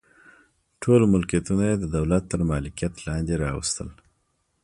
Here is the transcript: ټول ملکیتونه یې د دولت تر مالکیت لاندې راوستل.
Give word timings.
ټول 0.81 1.01
ملکیتونه 1.13 1.63
یې 1.69 1.75
د 1.79 1.85
دولت 1.95 2.23
تر 2.31 2.39
مالکیت 2.49 2.93
لاندې 3.07 3.33
راوستل. 3.43 3.89